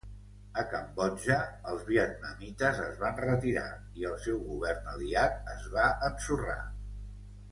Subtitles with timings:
[0.59, 1.35] A Cambodja,
[1.71, 3.67] els vietnamites es van retirar
[4.01, 6.59] i el seu govern aliat es va ensorrar.